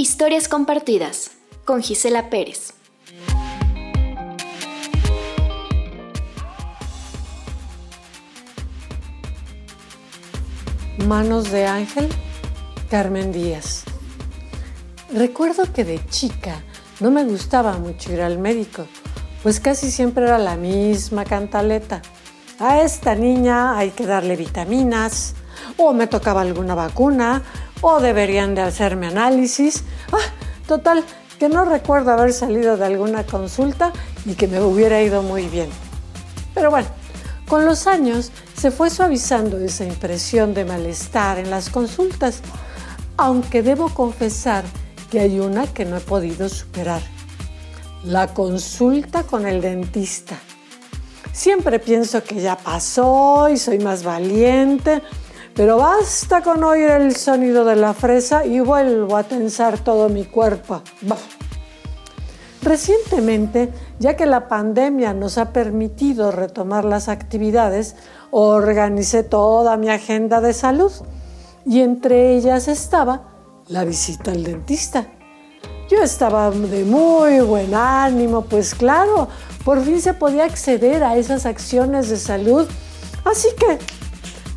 Historias 0.00 0.46
compartidas 0.46 1.32
con 1.64 1.82
Gisela 1.82 2.30
Pérez. 2.30 2.72
Manos 11.04 11.50
de 11.50 11.66
Ángel, 11.66 12.08
Carmen 12.88 13.32
Díaz. 13.32 13.82
Recuerdo 15.12 15.64
que 15.72 15.82
de 15.82 16.00
chica 16.06 16.62
no 17.00 17.10
me 17.10 17.24
gustaba 17.24 17.76
mucho 17.78 18.12
ir 18.12 18.20
al 18.20 18.38
médico, 18.38 18.86
pues 19.42 19.58
casi 19.58 19.90
siempre 19.90 20.26
era 20.26 20.38
la 20.38 20.54
misma 20.54 21.24
cantaleta. 21.24 22.02
A 22.60 22.80
esta 22.80 23.14
niña 23.14 23.78
hay 23.78 23.90
que 23.90 24.04
darle 24.04 24.34
vitaminas, 24.34 25.34
o 25.76 25.92
me 25.92 26.08
tocaba 26.08 26.40
alguna 26.40 26.74
vacuna, 26.74 27.44
o 27.82 28.00
deberían 28.00 28.56
de 28.56 28.62
hacerme 28.62 29.06
análisis. 29.06 29.84
Ah, 30.10 30.18
total, 30.66 31.04
que 31.38 31.48
no 31.48 31.64
recuerdo 31.64 32.10
haber 32.10 32.32
salido 32.32 32.76
de 32.76 32.84
alguna 32.84 33.24
consulta 33.24 33.92
y 34.24 34.34
que 34.34 34.48
me 34.48 34.60
hubiera 34.60 35.00
ido 35.00 35.22
muy 35.22 35.46
bien. 35.46 35.70
Pero 36.52 36.70
bueno, 36.70 36.88
con 37.46 37.64
los 37.64 37.86
años 37.86 38.32
se 38.56 38.72
fue 38.72 38.90
suavizando 38.90 39.56
esa 39.58 39.84
impresión 39.84 40.52
de 40.52 40.64
malestar 40.64 41.38
en 41.38 41.50
las 41.50 41.70
consultas, 41.70 42.40
aunque 43.16 43.62
debo 43.62 43.94
confesar 43.94 44.64
que 45.12 45.20
hay 45.20 45.38
una 45.38 45.68
que 45.68 45.84
no 45.84 45.96
he 45.96 46.00
podido 46.00 46.48
superar. 46.48 47.02
La 48.02 48.34
consulta 48.34 49.22
con 49.22 49.46
el 49.46 49.60
dentista. 49.60 50.36
Siempre 51.38 51.78
pienso 51.78 52.24
que 52.24 52.40
ya 52.40 52.56
pasó 52.56 53.48
y 53.48 53.58
soy 53.58 53.78
más 53.78 54.02
valiente, 54.02 55.00
pero 55.54 55.76
basta 55.76 56.42
con 56.42 56.64
oír 56.64 56.90
el 56.90 57.14
sonido 57.14 57.64
de 57.64 57.76
la 57.76 57.94
fresa 57.94 58.44
y 58.44 58.58
vuelvo 58.58 59.16
a 59.16 59.22
tensar 59.22 59.78
todo 59.78 60.08
mi 60.08 60.24
cuerpo. 60.24 60.82
Recientemente, 62.60 63.72
ya 64.00 64.16
que 64.16 64.26
la 64.26 64.48
pandemia 64.48 65.14
nos 65.14 65.38
ha 65.38 65.52
permitido 65.52 66.32
retomar 66.32 66.84
las 66.84 67.08
actividades, 67.08 67.94
organicé 68.32 69.22
toda 69.22 69.76
mi 69.76 69.90
agenda 69.90 70.40
de 70.40 70.52
salud 70.52 70.90
y 71.64 71.82
entre 71.82 72.34
ellas 72.34 72.66
estaba 72.66 73.28
la 73.68 73.84
visita 73.84 74.32
al 74.32 74.42
dentista. 74.42 75.06
Yo 75.88 76.02
estaba 76.02 76.50
de 76.50 76.82
muy 76.82 77.38
buen 77.40 77.76
ánimo, 77.76 78.42
pues 78.42 78.74
claro, 78.74 79.28
por 79.64 79.84
fin 79.84 80.00
se 80.00 80.14
podía 80.14 80.44
acceder 80.44 81.02
a 81.02 81.16
esas 81.16 81.46
acciones 81.46 82.08
de 82.08 82.16
salud. 82.16 82.66
Así 83.24 83.48
que, 83.58 83.78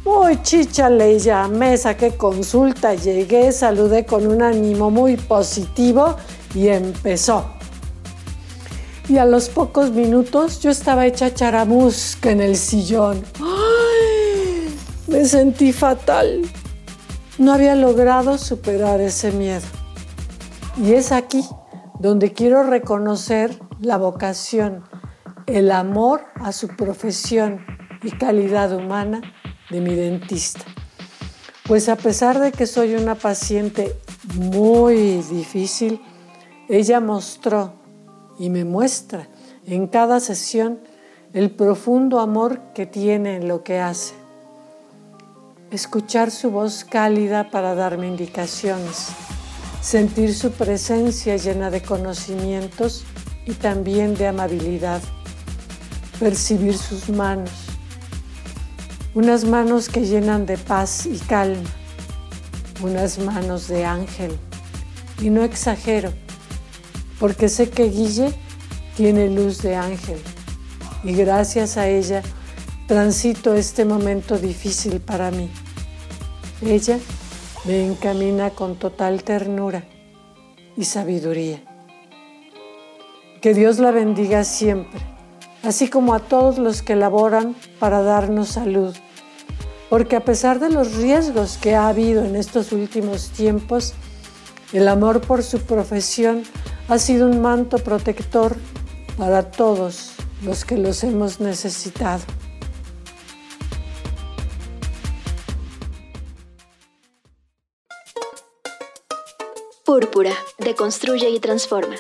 muy 0.04 0.42
chicha 0.42 0.90
le 0.90 1.20
llamé, 1.20 1.78
saqué 1.78 2.16
consulta, 2.16 2.94
llegué, 2.94 3.52
saludé 3.52 4.06
con 4.06 4.28
un 4.28 4.42
ánimo 4.42 4.90
muy 4.90 5.18
positivo 5.18 6.16
y 6.56 6.70
empezó. 6.70 7.46
Y 9.10 9.18
a 9.18 9.26
los 9.26 9.50
pocos 9.50 9.92
minutos 9.92 10.62
yo 10.62 10.72
estaba 10.72 11.06
hecha 11.06 11.34
charamusca 11.34 12.32
en 12.32 12.42
el 12.42 12.56
sillón. 12.56 13.24
¡Ay! 13.40 14.76
Me 15.08 15.26
sentí 15.26 15.74
fatal 15.74 16.42
no 17.42 17.54
había 17.54 17.76
logrado 17.76 18.38
superar 18.38 19.02
ese 19.02 19.32
miedo. 19.32 19.66
Y 20.78 20.94
es 20.94 21.12
aquí 21.12 21.44
donde 22.00 22.34
quiero 22.34 22.62
reconocer 22.62 23.58
la 23.82 23.98
vocación, 23.98 24.84
el 25.48 25.72
amor 25.72 26.22
a 26.36 26.54
su 26.54 26.70
profesión 26.70 27.66
y 28.04 28.12
calidad 28.12 28.73
humana 28.73 29.22
de 29.70 29.82
mi 29.82 29.96
dentista. 29.96 30.62
Pues 31.68 31.90
a 31.90 31.96
pesar 31.96 32.40
de 32.40 32.52
que 32.52 32.68
soy 32.68 32.96
una 32.96 33.16
paciente 33.16 33.96
muy 34.36 35.22
difícil, 35.23 36.02
ella 36.70 37.00
mostró 37.00 37.73
y 38.39 38.50
me 38.50 38.64
muestra 38.64 39.28
en 39.66 39.88
cada 39.88 40.20
sesión 40.20 40.80
el 41.34 41.52
profundo 41.52 42.20
amor 42.20 42.61
que 42.73 42.86
tiene 42.86 43.36
en 43.36 43.48
lo 43.48 43.64
que 43.64 43.80
hace 43.80 44.22
escuchar 45.72 46.32
su 46.32 46.52
voz 46.52 46.84
cálida 46.84 47.50
para 47.50 47.76
darme 47.76 48.08
indicaciones, 48.08 49.08
sentir 49.82 50.36
su 50.36 50.52
presencia 50.52 51.38
llena 51.38 51.72
de 51.72 51.82
conocimientos 51.82 53.05
y 53.46 53.54
también 53.54 54.16
de 54.16 54.28
amabilidad, 54.28 55.02
percibir 56.20 56.78
sus 56.78 57.10
manos, 57.10 57.52
unas 59.14 59.44
manos 59.44 59.90
que 59.90 60.06
llenan 60.06 60.46
de 60.46 60.58
paz 60.58 61.06
y 61.06 61.18
calma, 61.18 61.70
unas 62.82 63.20
manos 63.20 63.68
de 63.68 63.86
ángel. 63.86 64.38
Y 65.22 65.30
no 65.30 65.44
exagero, 65.44 66.12
porque 67.20 67.50
sé 67.50 67.70
que 67.70 67.90
Guille 67.90 68.34
tiene 68.96 69.30
luz 69.30 69.62
de 69.62 69.76
ángel 69.76 70.20
y 71.04 71.14
gracias 71.14 71.78
a 71.78 71.88
ella 71.88 72.22
transito 72.88 73.54
este 73.56 73.86
momento 73.86 74.38
difícil 74.38 75.00
para 75.00 75.32
mí. 75.32 75.50
Ella 76.62 77.00
me 77.66 77.86
encamina 77.86 78.52
con 78.52 78.78
total 78.78 79.23
ternura 79.23 79.84
y 80.76 80.86
sabiduría. 80.86 81.70
Que 83.42 83.56
Dios 83.56 83.80
la 83.80 83.90
bendiga 83.90 84.44
siempre, 84.44 85.02
así 85.64 85.90
como 85.90 86.14
a 86.14 86.20
todos 86.20 86.60
los 86.60 86.84
que 86.84 86.96
laboran 86.96 87.56
para 87.80 88.04
darnos 88.04 88.50
salud, 88.50 88.96
porque 89.90 90.16
a 90.16 90.24
pesar 90.24 90.60
de 90.60 90.70
los 90.70 90.96
riesgos 90.98 91.58
que 91.58 91.74
ha 91.74 91.88
habido 91.88 92.24
en 92.24 92.36
estos 92.36 92.72
últimos 92.72 93.32
tiempos, 93.32 93.96
el 94.74 94.88
amor 94.88 95.22
por 95.22 95.42
su 95.42 95.60
profesión 95.60 96.44
ha 96.88 97.00
sido 97.00 97.28
un 97.28 97.42
manto 97.42 97.80
protector 97.80 98.56
para 99.18 99.50
todos 99.50 100.12
los 100.44 100.64
que 100.64 100.78
los 100.78 101.04
hemos 101.04 101.40
necesitado. 101.40 102.22
Púrpura, 109.84 110.32
deconstruye 110.60 111.28
y 111.32 111.40
transforma. 111.40 111.96